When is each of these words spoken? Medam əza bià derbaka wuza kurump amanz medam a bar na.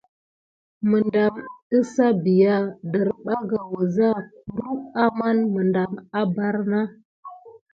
Medam 0.89 1.35
əza 1.79 2.07
bià 2.23 2.55
derbaka 2.93 3.59
wuza 3.71 4.09
kurump 4.47 4.81
amanz 5.05 5.43
medam 5.55 5.91
a 6.19 6.21
bar 6.35 6.55
na. 6.71 6.81